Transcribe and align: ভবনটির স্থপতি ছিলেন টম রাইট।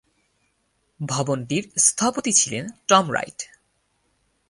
ভবনটির 0.99 1.63
স্থপতি 1.77 2.31
ছিলেন 2.33 2.65
টম 2.87 3.05
রাইট। 3.11 3.39